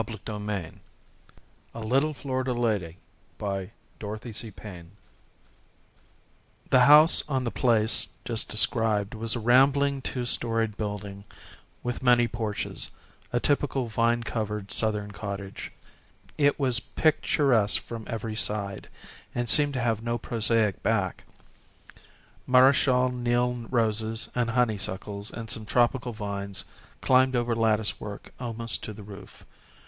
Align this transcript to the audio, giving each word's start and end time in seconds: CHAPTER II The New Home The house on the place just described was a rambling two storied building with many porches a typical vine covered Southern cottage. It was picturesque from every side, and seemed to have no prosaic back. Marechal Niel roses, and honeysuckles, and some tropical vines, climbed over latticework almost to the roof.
CHAPTER 0.03 0.13
II 0.33 0.39
The 0.45 0.71
New 1.83 2.13
Home 2.23 2.95
The 6.71 6.79
house 6.79 7.23
on 7.29 7.43
the 7.43 7.51
place 7.51 8.09
just 8.25 8.49
described 8.49 9.13
was 9.13 9.35
a 9.35 9.39
rambling 9.39 10.01
two 10.01 10.25
storied 10.25 10.75
building 10.75 11.23
with 11.83 12.01
many 12.01 12.27
porches 12.27 12.89
a 13.31 13.39
typical 13.39 13.85
vine 13.85 14.23
covered 14.23 14.71
Southern 14.71 15.11
cottage. 15.11 15.71
It 16.35 16.59
was 16.59 16.79
picturesque 16.79 17.83
from 17.83 18.05
every 18.07 18.35
side, 18.35 18.87
and 19.35 19.47
seemed 19.47 19.73
to 19.75 19.81
have 19.81 20.01
no 20.01 20.17
prosaic 20.17 20.81
back. 20.81 21.25
Marechal 22.47 23.11
Niel 23.11 23.67
roses, 23.69 24.31
and 24.33 24.49
honeysuckles, 24.49 25.29
and 25.29 25.47
some 25.47 25.67
tropical 25.67 26.11
vines, 26.11 26.63
climbed 27.01 27.35
over 27.35 27.53
latticework 27.55 28.33
almost 28.39 28.81
to 28.83 28.93
the 28.93 29.03
roof. 29.03 29.45